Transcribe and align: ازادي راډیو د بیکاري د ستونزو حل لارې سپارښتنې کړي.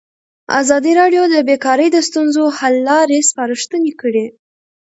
ازادي 0.61 0.91
راډیو 0.99 1.23
د 1.29 1.35
بیکاري 1.49 1.87
د 1.91 1.97
ستونزو 2.07 2.43
حل 2.57 2.75
لارې 2.89 3.25
سپارښتنې 3.29 3.91
کړي. 4.01 4.25